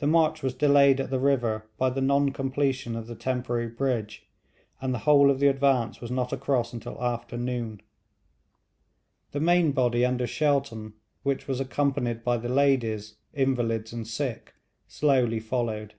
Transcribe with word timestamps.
The 0.00 0.08
march 0.08 0.42
was 0.42 0.54
delayed 0.54 0.98
at 0.98 1.10
the 1.10 1.20
river 1.20 1.70
by 1.78 1.90
the 1.90 2.00
non 2.00 2.32
completion 2.32 2.96
of 2.96 3.06
the 3.06 3.14
temporary 3.14 3.68
bridge, 3.68 4.26
and 4.80 4.92
the 4.92 4.98
whole 5.06 5.30
of 5.30 5.38
the 5.38 5.46
advance 5.46 6.00
was 6.00 6.10
not 6.10 6.32
across 6.32 6.72
until 6.72 7.00
after 7.00 7.36
noon. 7.38 7.80
The 9.30 9.38
main 9.38 9.70
body 9.70 10.04
under 10.04 10.26
Shelton, 10.26 10.94
which 11.22 11.46
was 11.46 11.60
accompanied 11.60 12.24
by 12.24 12.38
the 12.38 12.48
ladies, 12.48 13.18
invalids, 13.34 13.92
and 13.92 14.04
sick, 14.04 14.52
slowly 14.88 15.38
followed. 15.38 15.94